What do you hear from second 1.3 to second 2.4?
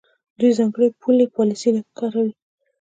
پالیسۍ کاروي.